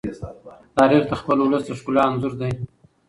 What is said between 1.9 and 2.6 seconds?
انځور دی.